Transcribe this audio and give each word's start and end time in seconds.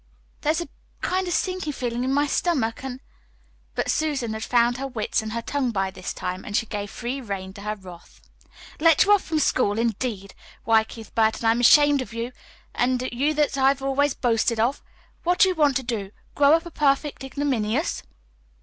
There's 0.41 0.61
a 0.61 0.67
kind 1.01 1.27
of 1.27 1.33
sinking 1.35 1.73
feeling 1.73 2.03
in 2.03 2.11
my 2.11 2.25
stomach, 2.25 2.83
and" 2.83 3.01
But 3.75 3.91
Susan 3.91 4.33
had 4.33 4.43
found 4.43 4.77
her 4.77 4.87
wits 4.87 5.21
and 5.21 5.31
her 5.33 5.43
tongue 5.43 5.69
by 5.69 5.91
this 5.91 6.11
time, 6.11 6.43
and 6.43 6.57
she 6.57 6.65
gave 6.65 6.89
free 6.89 7.21
rein 7.21 7.53
to 7.53 7.61
her 7.61 7.75
wrath. 7.75 8.19
"Let 8.79 9.03
you 9.05 9.11
off 9.13 9.21
from 9.21 9.37
school, 9.37 9.77
indeed! 9.77 10.33
Why, 10.63 10.83
Keith 10.85 11.13
Burton, 11.13 11.45
I'm 11.47 11.59
ashamed 11.59 12.01
of 12.01 12.13
you 12.15 12.31
an' 12.73 12.99
you 13.11 13.35
that 13.35 13.59
I've 13.59 13.83
always 13.83 14.15
boasted 14.15 14.59
of! 14.59 14.81
What 15.21 15.37
do 15.37 15.49
you 15.49 15.53
want 15.53 15.75
to 15.75 15.83
do 15.83 16.09
grow 16.33 16.53
up 16.53 16.65
a 16.65 16.71
perfect 16.71 17.23
ignominious?" 17.23 18.01